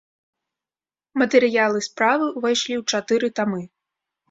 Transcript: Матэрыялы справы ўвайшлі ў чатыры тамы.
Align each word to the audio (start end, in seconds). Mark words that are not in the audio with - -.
Матэрыялы 1.23 1.79
справы 1.89 2.25
ўвайшлі 2.37 2.75
ў 2.79 2.83
чатыры 2.95 3.33
тамы. 3.41 3.61